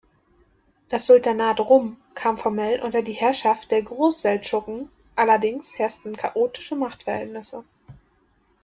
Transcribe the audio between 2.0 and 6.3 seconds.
kam formell unter die Herrschaft der Großseldschuken, allerdings herrschten